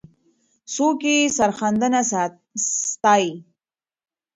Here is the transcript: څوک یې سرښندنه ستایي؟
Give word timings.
څوک 0.73 0.99
یې 1.11 1.17
سرښندنه 1.37 2.01
ستایي؟ 2.91 3.31